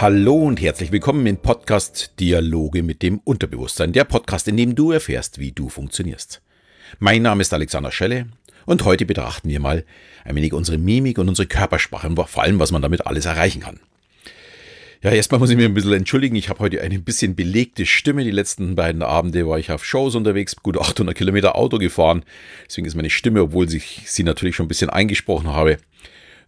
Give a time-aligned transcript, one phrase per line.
[0.00, 4.90] Hallo und herzlich willkommen im Podcast Dialoge mit dem Unterbewusstsein, der Podcast, in dem du
[4.90, 6.42] erfährst, wie du funktionierst.
[6.98, 8.26] Mein Name ist Alexander Schelle
[8.66, 9.84] und heute betrachten wir mal
[10.24, 13.60] ein wenig unsere Mimik und unsere Körpersprache und vor allem, was man damit alles erreichen
[13.60, 13.78] kann.
[15.00, 16.34] Ja, erstmal muss ich mir ein bisschen entschuldigen.
[16.34, 18.24] Ich habe heute eine bisschen belegte Stimme.
[18.24, 22.24] Die letzten beiden Abende war ich auf Shows unterwegs, gut 800 Kilometer Auto gefahren.
[22.66, 25.78] Deswegen ist meine Stimme, obwohl ich sie natürlich schon ein bisschen eingesprochen habe,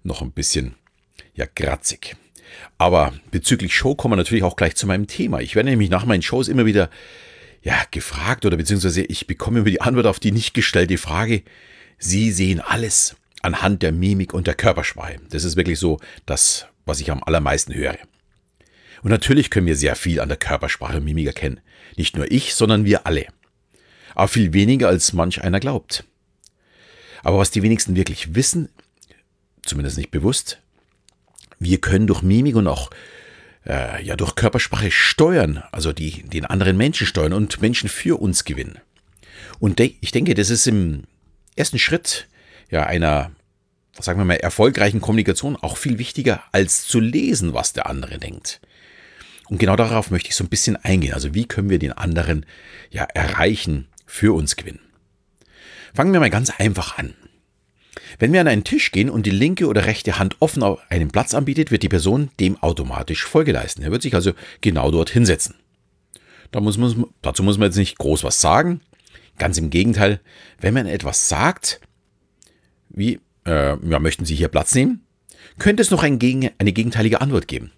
[0.03, 0.75] noch ein bisschen,
[1.35, 2.17] ja, kratzig.
[2.79, 5.41] Aber bezüglich Show kommen wir natürlich auch gleich zu meinem Thema.
[5.41, 6.91] Ich werde nämlich nach meinen Shows immer wieder
[7.63, 11.43] ja, gefragt oder beziehungsweise ich bekomme immer die Antwort auf die nicht gestellte Frage.
[11.99, 15.21] Sie sehen alles anhand der Mimik und der Körpersprache.
[15.31, 17.99] Das ist wirklich so das, was ich am allermeisten höre.
[19.03, 21.61] Und natürlich können wir sehr viel an der Körpersprache und Mimik erkennen.
[21.97, 23.27] Nicht nur ich, sondern wir alle.
[24.15, 26.05] Aber viel weniger als manch einer glaubt.
[27.23, 28.69] Aber was die wenigsten wirklich wissen,
[29.65, 30.63] zumindest nicht bewusst,
[31.59, 32.91] wir können durch Mimik und auch
[33.67, 38.45] äh, ja durch Körpersprache steuern, also die, den anderen Menschen steuern und Menschen für uns
[38.45, 38.79] gewinnen.
[39.59, 41.05] Und de ich denke, das ist im
[41.57, 42.29] ersten Schritt
[42.71, 43.31] ja einer,
[43.99, 48.61] sagen wir mal, erfolgreichen Kommunikation auch viel wichtiger, als zu lesen, was der andere denkt.
[49.49, 51.15] Und genau darauf möchte ich so ein bisschen eingehen.
[51.15, 52.47] Also wie können wir den anderen
[52.91, 54.81] ja erreichen, für uns gewinnen?
[55.95, 57.15] Fangen wir mal ganz einfach an.
[58.19, 61.35] Wenn wir an einen Tisch gehen und die linke oder rechte Hand offen einen Platz
[61.35, 63.83] anbietet, wird die Person dem automatisch Folge leisten.
[63.83, 65.55] Er wird sich also genau dort hinsetzen.
[66.51, 68.81] Da muss man, dazu muss man jetzt nicht groß was sagen.
[69.39, 70.21] Ganz im Gegenteil,
[70.61, 71.81] wenn man etwas sagt,
[72.89, 75.05] wie, äh, ja, möchten Sie hier Platz nehmen,
[75.59, 77.73] könnte es noch ein Gegen, eine gegenteilige Antwort geben.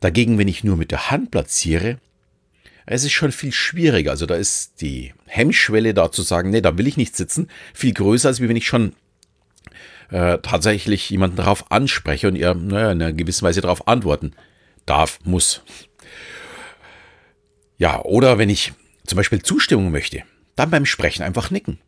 [0.00, 1.98] Dagegen, wenn ich nur mit der Hand platziere,
[2.86, 4.12] es ist schon viel schwieriger.
[4.12, 7.92] Also da ist die Hemmschwelle da zu sagen, nee, da will ich nicht sitzen, viel
[7.92, 8.94] größer, als wenn ich schon
[10.10, 14.32] äh, tatsächlich jemanden darauf anspreche und ihr naja, in einer gewissen Weise darauf antworten
[14.84, 15.62] darf, muss.
[17.78, 18.72] Ja, oder wenn ich
[19.06, 20.22] zum Beispiel Zustimmung möchte,
[20.54, 21.78] dann beim Sprechen einfach nicken.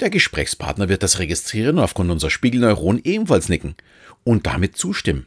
[0.00, 3.76] Der Gesprächspartner wird das registrieren und aufgrund unserer Spiegelneuronen ebenfalls nicken
[4.24, 5.26] und damit zustimmen.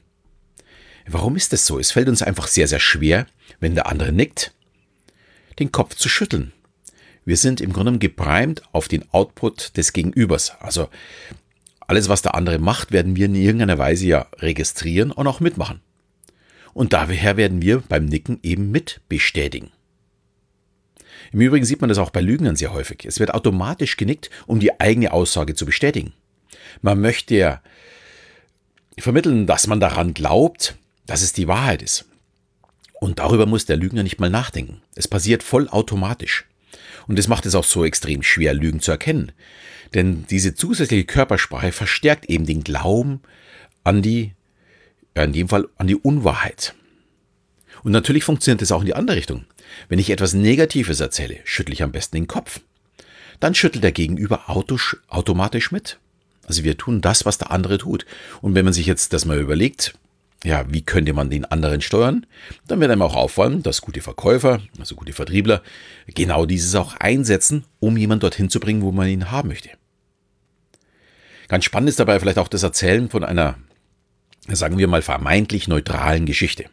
[1.05, 1.79] Warum ist das so?
[1.79, 3.27] Es fällt uns einfach sehr, sehr schwer,
[3.59, 4.53] wenn der andere nickt,
[5.59, 6.53] den Kopf zu schütteln.
[7.25, 10.53] Wir sind im Grunde geprimed auf den Output des Gegenübers.
[10.59, 10.89] Also
[11.93, 15.79] alles, was der andere macht, werden wir in irgendeiner Weise ja registrieren und auch mitmachen.
[16.73, 19.71] Und daher werden wir beim Nicken eben mit bestätigen.
[21.31, 23.05] Im Übrigen sieht man das auch bei Lügnern sehr häufig.
[23.05, 26.13] Es wird automatisch genickt, um die eigene Aussage zu bestätigen.
[26.81, 27.61] Man möchte ja
[28.97, 30.75] vermitteln, dass man daran glaubt,
[31.05, 32.05] dass es die Wahrheit ist.
[32.99, 34.81] Und darüber muss der Lügner nicht mal nachdenken.
[34.95, 36.45] Es passiert vollautomatisch.
[37.07, 39.31] Und das macht es auch so extrem schwer, Lügen zu erkennen.
[39.93, 43.21] Denn diese zusätzliche Körpersprache verstärkt eben den Glauben
[43.83, 44.33] an die,
[45.13, 46.73] in dem Fall an die Unwahrheit.
[47.83, 49.45] Und natürlich funktioniert das auch in die andere Richtung.
[49.89, 52.61] Wenn ich etwas Negatives erzähle, schüttle ich am besten den Kopf.
[53.39, 55.99] Dann schüttelt der Gegenüber automatisch mit.
[56.45, 58.05] Also wir tun das, was der andere tut.
[58.41, 59.95] Und wenn man sich jetzt das mal überlegt,
[60.43, 62.25] ja, wie könnte man den anderen steuern?
[62.67, 65.61] Dann wird einem auch auffallen, dass gute Verkäufer, also gute Vertriebler,
[66.07, 69.69] genau dieses auch einsetzen, um jemanden dorthin zu bringen, wo man ihn haben möchte.
[71.47, 73.55] Ganz spannend ist dabei vielleicht auch das Erzählen von einer,
[74.47, 76.65] sagen wir mal, vermeintlich neutralen Geschichte.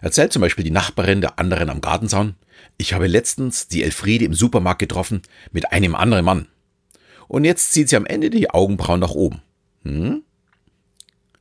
[0.00, 2.34] Erzählt zum Beispiel die Nachbarin der anderen am Gartenzaun,
[2.76, 5.22] ich habe letztens die Elfriede im Supermarkt getroffen
[5.52, 6.48] mit einem anderen Mann.
[7.28, 9.42] Und jetzt zieht sie am Ende die Augenbrauen nach oben.
[9.82, 10.22] Hm?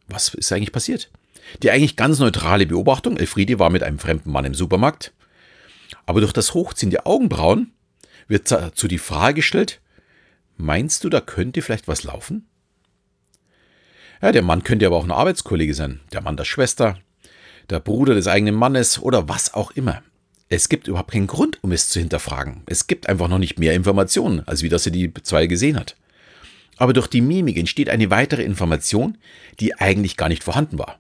[0.08, 1.12] Was ist eigentlich passiert?
[1.62, 5.14] Die eigentlich ganz neutrale Beobachtung, Elfriede war mit einem fremden Mann im Supermarkt.
[6.06, 7.72] Aber durch das Hochziehen der Augenbrauen
[8.28, 9.82] wird dazu die Frage gestellt,
[10.64, 12.48] meinst du, da könnte vielleicht was laufen?
[14.22, 16.98] Ja, der Mann könnte aber auch ein Arbeitskollege sein, der Mann der Schwester,
[17.70, 20.02] der Bruder des eigenen Mannes oder was auch immer.
[20.50, 22.62] Es gibt überhaupt keinen Grund, um es zu hinterfragen.
[22.66, 25.98] Es gibt einfach noch nicht mehr Informationen, als wie das sie die zwei gesehen hat.
[26.78, 29.18] Aber durch die Mimik entsteht eine weitere Information,
[29.60, 31.00] die eigentlich gar nicht vorhanden war.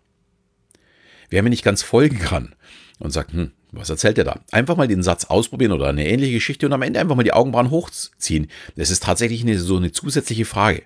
[1.29, 2.55] Wer mir nicht ganz folgen kann
[2.99, 4.39] und sagt, hm, was erzählt er da?
[4.51, 7.33] Einfach mal den Satz ausprobieren oder eine ähnliche Geschichte und am Ende einfach mal die
[7.33, 8.49] Augenbrauen hochziehen.
[8.75, 10.83] Das ist tatsächlich eine, so eine zusätzliche Frage.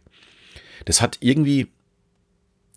[0.85, 1.67] Das hat irgendwie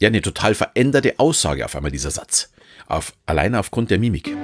[0.01, 2.53] ja eine total veränderte Aussage auf einmal dieser Satz.
[2.87, 4.35] Auf, alleine aufgrund der Mimik.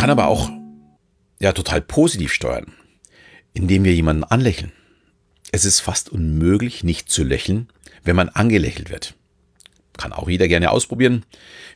[0.00, 0.50] kann aber auch
[1.40, 2.72] ja total positiv steuern,
[3.52, 4.72] indem wir jemanden anlächeln.
[5.52, 7.68] Es ist fast unmöglich, nicht zu lächeln,
[8.04, 9.14] wenn man angelächelt wird.
[9.96, 11.24] Kann auch jeder gerne ausprobieren.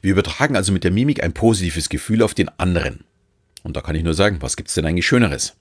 [0.00, 3.04] Wir übertragen also mit der Mimik ein positives Gefühl auf den anderen.
[3.62, 5.56] Und da kann ich nur sagen, was gibt es denn eigentlich Schöneres?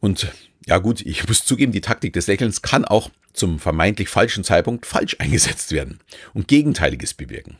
[0.00, 0.32] Und
[0.66, 4.86] Ja gut, ich muss zugeben, die Taktik des Lächelns kann auch zum vermeintlich falschen Zeitpunkt
[4.86, 5.98] falsch eingesetzt werden
[6.32, 7.58] und Gegenteiliges bewirken.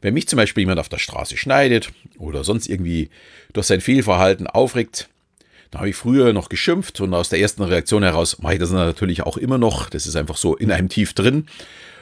[0.00, 3.10] Wenn mich zum Beispiel jemand auf der Straße schneidet oder sonst irgendwie
[3.52, 5.08] durch sein Fehlverhalten aufregt,
[5.70, 8.70] da habe ich früher noch geschimpft und aus der ersten Reaktion heraus mache ich das
[8.70, 9.90] natürlich auch immer noch.
[9.90, 11.46] Das ist einfach so in einem tief drin.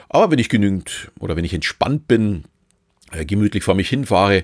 [0.09, 2.45] Aber wenn ich genügend oder wenn ich entspannt bin,
[3.11, 4.43] äh, gemütlich vor mich hinfahre,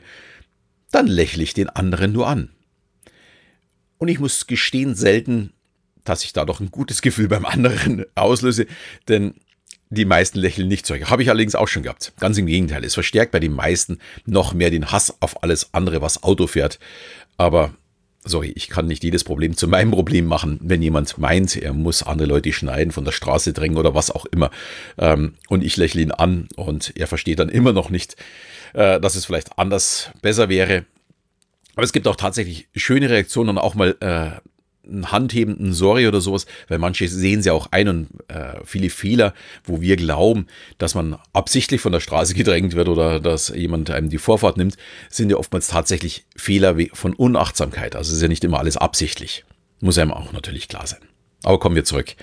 [0.92, 2.50] dann lächle ich den anderen nur an.
[3.98, 5.54] Und ich muss gestehen, selten,
[6.04, 8.68] dass ich da doch ein gutes Gefühl beim anderen auslöse,
[9.08, 9.36] denn
[9.90, 11.10] die meisten lächeln nicht zurück.
[11.10, 12.14] Habe ich allerdings auch schon gehabt.
[12.20, 12.84] Ganz im Gegenteil.
[12.84, 16.80] Es verstärkt bei den meisten noch mehr den Hass auf alles andere, was Auto fährt.
[17.38, 17.74] Aber
[18.26, 22.04] sorry, ich kann nicht jedes Problem zu meinem Problem machen, wenn jemand meint, er muss
[22.04, 24.52] andere Leute schneiden, von der Straße drängen oder was auch immer.
[24.98, 28.16] Ähm, und ich lächle ihn an und er versteht dann immer noch nicht,
[28.74, 30.86] äh, dass es vielleicht anders besser wäre.
[31.76, 34.40] Aber es gibt auch tatsächlich schöne Reaktionen und auch mal äh,
[34.86, 38.90] ein Handheben, ein Sorry oder sowas, weil manche sehen sie auch ein und äh, viele
[38.90, 39.34] Fehler,
[39.64, 40.48] wo wir glauben,
[40.78, 44.76] dass man absichtlich von der Straße gedrängt wird oder dass jemand einem die Vorfahrt nimmt,
[45.10, 47.96] sind ja oftmals tatsächlich Fehler von Unachtsamkeit.
[47.96, 49.46] Also ist ja nicht immer alles absichtlich.
[49.80, 51.02] Muss einem auch natürlich klar sein.
[51.44, 52.16] Aber kommen wir zurück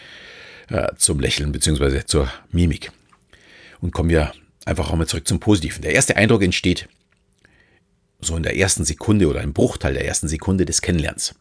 [0.68, 2.04] äh, zum Lächeln bzw.
[2.06, 2.92] zur Mimik.
[3.80, 4.32] Und kommen wir
[4.66, 5.82] einfach auch mal zurück zum Positiven.
[5.82, 6.88] Der erste Eindruck entsteht
[8.20, 11.34] so in der ersten Sekunde oder im Bruchteil der ersten Sekunde des Kennenlernens.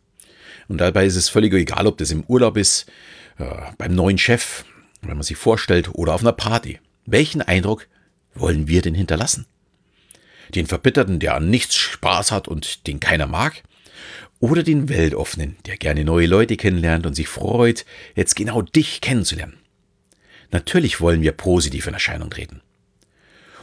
[0.70, 2.86] Und dabei ist es völlig egal, ob das im Urlaub ist,
[3.38, 3.46] äh,
[3.78, 4.64] beim neuen Chef,
[5.02, 6.80] wenn man sich vorstellt, oder auf einer Party.
[7.06, 7.88] Welchen Eindruck
[8.36, 9.48] wollen wir denn hinterlassen?
[10.54, 13.64] Den Verbitterten, der an nichts Spaß hat und den keiner mag?
[14.40, 17.84] Oder den Weltoffenen, der gerne neue Leute kennenlernt und sich freut,
[18.16, 19.58] jetzt genau dich kennenzulernen?
[20.52, 22.62] Natürlich wollen wir positiv in Erscheinung treten.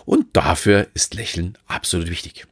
[0.04, 2.46] Und dafür ist Lächeln absolut wichtig.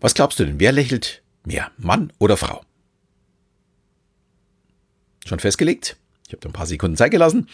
[0.00, 2.64] Was glaubst du denn, wer lächelt mehr, Mann oder Frau?
[5.26, 5.96] Schon festgelegt?
[6.26, 7.48] Ich habe da ein paar Sekunden Zeit gelassen.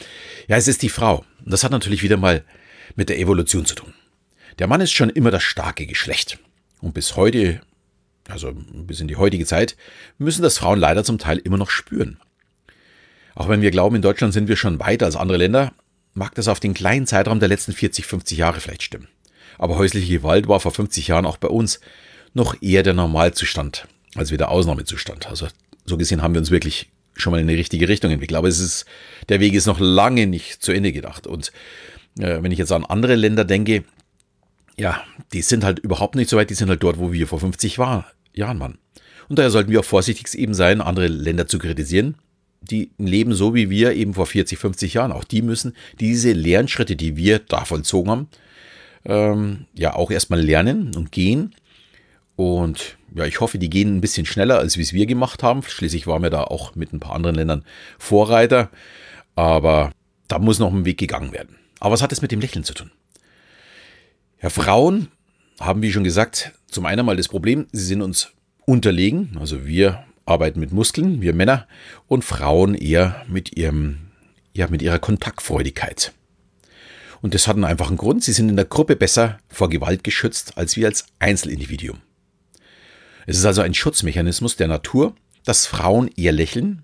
[0.47, 1.25] Ja, es ist die Frau.
[1.45, 2.45] Und das hat natürlich wieder mal
[2.97, 3.93] mit der Evolution zu tun.
[4.59, 6.39] Der Mann ist schon immer das starke Geschlecht.
[6.81, 7.61] Und bis heute,
[8.29, 9.77] also bis in die heutige Zeit,
[10.19, 12.19] müssen das Frauen leider zum Teil immer noch spüren.
[13.35, 15.73] Auch wenn wir glauben, in Deutschland sind wir schon weiter als andere Länder,
[16.15, 19.09] mag das auf den kleinen Zeitraum der letzten 40, 50 Jahre vielleicht stimmen.
[19.59, 21.81] Aber häusliche Gewalt war vor 50 Jahren auch bei uns
[22.35, 25.29] noch eher der Normalzustand als wieder Ausnahmezustand.
[25.29, 25.49] Also
[25.85, 28.39] so gesehen haben wir uns wirklich schon mal in die richtige Richtung entwickelt.
[28.39, 28.87] Aber es ist,
[29.29, 31.27] der Weg ist noch lange nicht zu Ende gedacht.
[31.27, 31.53] Und
[32.19, 33.85] äh, wenn ich jetzt an andere Länder denke,
[34.77, 37.41] ja, die sind halt überhaupt nicht so weit, die sind halt dort, wo wir vor
[37.41, 38.79] 50 war, Jahren waren.
[39.29, 42.17] Und daher sollten wir auch vorsichtig eben sein, andere Länder zu kritisieren.
[42.61, 45.13] Die leben so wie wir eben vor 40, 50 Jahren.
[45.13, 48.29] Auch die müssen diese Lernschritte, die wir da vollzogen haben,
[49.05, 51.55] ähm, ja auch erstmal lernen und gehen.
[52.37, 55.63] Und ja, ich hoffe, die gehen ein bisschen schneller, als wie es wir gemacht haben.
[55.63, 57.65] Schließlich waren wir da auch mit ein paar anderen Ländern
[57.99, 58.71] Vorreiter.
[59.35, 59.93] Aber
[60.29, 61.57] da muss noch ein Weg gegangen werden.
[61.81, 62.91] Aber was hat es mit dem Lächeln zu tun?
[64.43, 65.09] Ja, Frauen
[65.59, 68.33] haben, wie schon gesagt, zum einen mal das Problem, sie sind uns
[68.67, 69.37] unterlegen.
[69.41, 71.67] Also wir arbeiten mit Muskeln, wir Männer,
[72.07, 74.11] und Frauen eher mit ihrem,
[74.53, 76.13] ja, mit ihrer Kontaktfreudigkeit.
[77.21, 78.23] Und das hat einen einfachen Grund.
[78.23, 81.99] Sie sind in der Gruppe besser vor Gewalt geschützt als wir als Einzelindividuum.
[83.29, 86.83] Es ist also ein Schutzmechanismus der Natur, dass Frauen eher lächeln,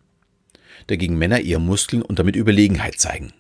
[0.89, 3.33] dagegen Männer eher Muskeln und damit Überlegenheit zeigen.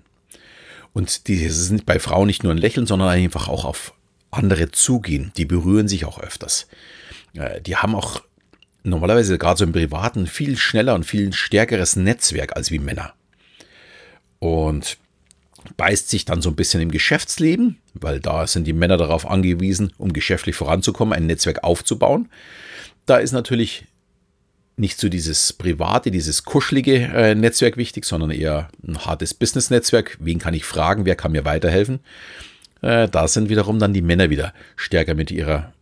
[0.95, 3.93] Und die sind bei Frauen nicht nur ein Lächeln, sondern einfach auch auf
[4.31, 5.33] andere zugehen.
[5.37, 6.67] Die berühren sich auch öfters.
[7.35, 8.23] Äh, die haben auch
[8.85, 13.13] normalerweise gerade so im Privaten viel schneller und viel stärkeres Netzwerk als wie Männer.
[14.39, 14.97] Und
[15.77, 19.93] beißt sich dann so ein bisschen im Geschäftsleben, weil da sind die Männer darauf angewiesen,
[19.99, 22.29] um geschäftlich voranzukommen, ein Netzwerk aufzubauen.
[23.07, 23.87] Da ist natürlich
[24.77, 30.17] nicht so dieses private, dieses kuschelige äh, Netzwerk wichtig, sondern eher ein hartes Business-Netzwerk.
[30.21, 31.05] Wen kann ich fragen?
[31.05, 32.01] Wer kann mir weiterhelfen?
[32.83, 35.73] Äh, da sind wiederum dann die Männer wieder stärker mit ihrer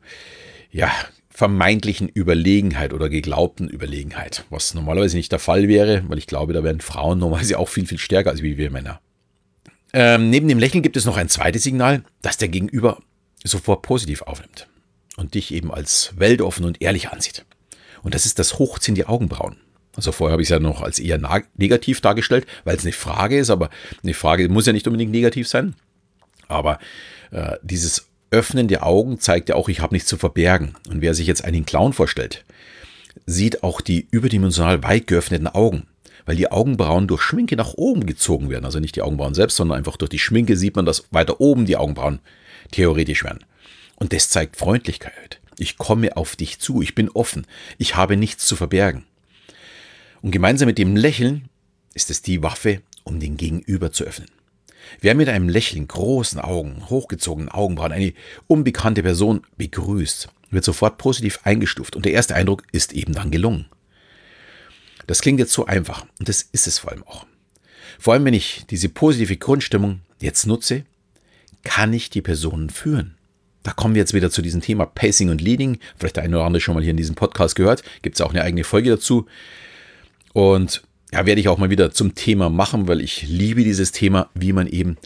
[0.71, 0.91] ja,
[1.31, 6.62] vermeintlichen Überlegenheit oder geglaubten Überlegenheit, was normalerweise nicht der Fall wäre, weil ich glaube, da
[6.62, 9.01] wären Frauen normalerweise auch viel, viel stärker als wie wir Männer.
[9.93, 12.99] Ähm, neben dem Lächeln gibt es noch ein zweites Signal, das der Gegenüber
[13.45, 14.69] sofort positiv aufnimmt
[15.17, 17.45] und dich eben als weltoffen und ehrlich ansieht.
[18.03, 19.57] Und das ist das Hochziehen der Augenbrauen.
[19.95, 21.21] Also vorher habe ich es ja noch als eher
[21.57, 23.69] negativ dargestellt, weil es eine Frage ist, aber
[24.03, 25.75] eine Frage muss ja nicht unbedingt negativ sein.
[26.49, 26.79] Aber
[27.31, 30.75] äh, dieses Öffnen der Augen zeigt ja auch, ich habe nichts zu verbergen.
[30.89, 32.45] Und wer sich jetzt einen Clown vorstellt,
[33.27, 35.87] sieht auch die überdimensional weit geöffneten Augen,
[36.26, 38.64] weil die Augenbrauen durch Schminke nach oben gezogen werden.
[38.64, 41.67] Also nicht die Augenbrauen selbst, sondern einfach durch die Schminke sieht man, dass weiter oben
[41.67, 42.21] die Augenbrauen
[42.71, 43.45] theoretisch werden.
[43.97, 45.41] Und das zeigt Freundlichkeit.
[45.59, 47.47] Ich komme auf dich zu, ich bin offen,
[47.79, 49.05] ich habe nichts zu verbergen.
[50.23, 51.49] Und gemeinsam mit dem Lächeln
[51.95, 54.29] ist es die Waffe, um den Gegenüber zu öffnen.
[55.00, 58.12] Wer mit einem Lächeln, großen Augen, hochgezogenen Augenbrauen eine
[58.47, 63.67] unbekannte Person begrüßt, wird sofort positiv eingestuft und der erste Eindruck ist eben dann gelungen.
[65.07, 67.27] Das klingt jetzt so einfach und das ist es vor allem auch.
[67.99, 70.85] Vor allem, wenn ich diese positive Grundstimmung jetzt nutze,
[71.63, 73.17] kann ich die Personen führen.
[73.63, 75.79] Da kommen wir jetzt wieder zu diesem Thema Pacing und Leading.
[75.97, 77.85] Vielleicht der eine oder andere schon mal hier in diesem Podcast gehört.
[78.03, 79.27] Gibt es auch eine eigene Folge dazu.
[80.33, 80.83] Und
[81.13, 84.53] ja, werde ich auch mal wieder zum Thema machen, weil ich liebe dieses Thema, wie
[84.53, 84.97] man eben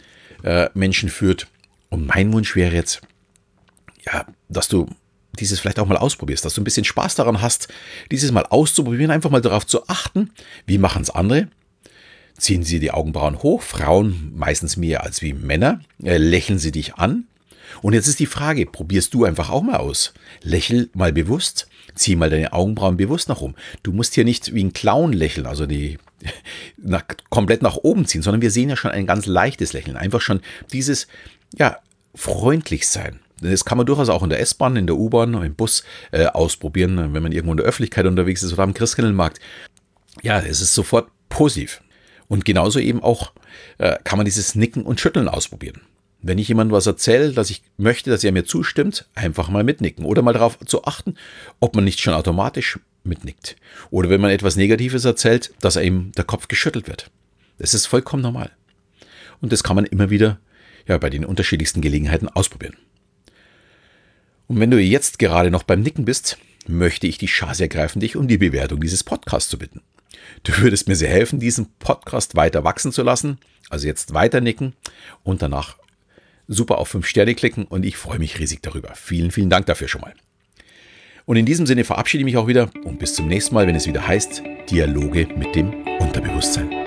[0.42, 1.48] äh, Menschen führt.
[1.90, 3.02] Und mein Wunsch wäre jetzt,
[4.06, 4.88] ja, dass du
[5.40, 7.68] dieses vielleicht auch mal ausprobierst, dass du ein bisschen Spaß daran hast,
[8.10, 10.30] dieses mal auszuprobieren, einfach mal darauf zu achten,
[10.66, 11.48] wie machen es andere.
[12.38, 16.96] Ziehen sie die Augenbrauen hoch, Frauen meistens mehr als wie Männer, äh, lächeln sie dich
[16.96, 17.26] an.
[17.82, 20.12] Und jetzt ist die Frage, probierst du einfach auch mal aus.
[20.42, 23.54] Lächel mal bewusst, zieh mal deine Augenbrauen bewusst nach oben.
[23.82, 25.98] Du musst hier nicht wie ein Clown lächeln, also die
[26.76, 29.96] nach, komplett nach oben ziehen, sondern wir sehen ja schon ein ganz leichtes Lächeln.
[29.96, 30.40] Einfach schon
[30.72, 31.06] dieses,
[31.56, 31.78] ja,
[32.14, 33.20] freundlich sein.
[33.40, 37.12] Das kann man durchaus auch in der S-Bahn, in der U-Bahn, im Bus äh, ausprobieren,
[37.12, 39.40] wenn man irgendwo in der Öffentlichkeit unterwegs ist oder am Christkindlmarkt.
[40.22, 41.82] Ja, es ist sofort positiv.
[42.28, 43.32] Und genauso eben auch
[43.78, 45.82] äh, kann man dieses Nicken und Schütteln ausprobieren.
[46.22, 50.04] Wenn ich jemandem was erzähle, dass ich möchte, dass er mir zustimmt, einfach mal mitnicken
[50.04, 51.14] oder mal darauf zu achten,
[51.60, 53.56] ob man nicht schon automatisch mitnickt.
[53.90, 57.10] Oder wenn man etwas Negatives erzählt, dass einem der Kopf geschüttelt wird.
[57.58, 58.50] Das ist vollkommen normal.
[59.40, 60.40] Und das kann man immer wieder
[60.88, 62.76] ja, bei den unterschiedlichsten Gelegenheiten ausprobieren.
[64.48, 66.38] Und wenn du jetzt gerade noch beim Nicken bist,
[66.68, 69.82] möchte ich die Chance ergreifen, dich um die Bewertung dieses Podcasts zu bitten.
[70.42, 73.38] Du würdest mir sehr helfen, diesen Podcast weiter wachsen zu lassen.
[73.70, 74.74] Also jetzt weiter nicken
[75.24, 75.76] und danach
[76.46, 78.94] super auf 5 Sterne klicken und ich freue mich riesig darüber.
[78.94, 80.14] Vielen, vielen Dank dafür schon mal.
[81.24, 83.74] Und in diesem Sinne verabschiede ich mich auch wieder und bis zum nächsten Mal, wenn
[83.74, 86.85] es wieder heißt Dialoge mit dem Unterbewusstsein.